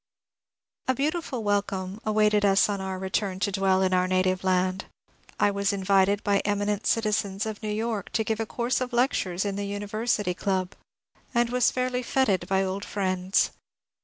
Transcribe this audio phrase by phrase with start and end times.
[0.87, 4.85] A beautiful welcome awaited us on our return to dwell in our native land.
[5.39, 9.45] I was invited by eminent citizens of New York to give a course of lectures
[9.45, 10.73] in the University Club,
[11.35, 13.51] and was fairly feted by old friends.